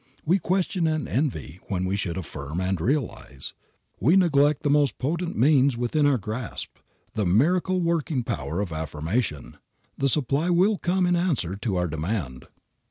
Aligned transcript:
We 0.25 0.39
question 0.39 0.87
and 0.87 1.07
envy 1.07 1.59
when 1.67 1.85
we 1.85 1.95
should 1.95 2.17
affirm 2.17 2.59
and 2.59 2.81
realize. 2.81 3.53
We 3.99 4.15
neglect 4.15 4.63
the 4.63 4.69
most 4.71 4.97
potent 4.97 5.37
means 5.37 5.77
within 5.77 6.07
our 6.07 6.17
grasp 6.17 6.77
the 7.13 7.27
miracle 7.27 7.81
working 7.81 8.23
power 8.23 8.61
of 8.61 8.73
affirmation. 8.73 9.57
The 9.99 10.09
supply 10.09 10.49
will 10.49 10.79
come 10.79 11.05
in 11.05 11.15
answer 11.15 11.55
to 11.57 11.75
our 11.75 11.87
demand. 11.87 12.47